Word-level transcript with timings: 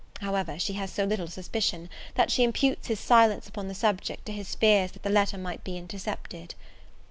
However, 0.19 0.57
she 0.57 0.73
has 0.73 0.91
so 0.91 1.05
little 1.05 1.27
suspicion, 1.27 1.87
that 2.15 2.31
she 2.31 2.43
imputes 2.43 2.87
his 2.87 2.99
silence 2.99 3.47
upon 3.47 3.67
the 3.67 3.75
subject 3.75 4.25
to 4.25 4.31
his 4.31 4.55
fears 4.55 4.93
that 4.93 5.03
the 5.03 5.11
letter 5.11 5.37
might 5.37 5.63
be 5.63 5.77
intercepted. 5.77 6.55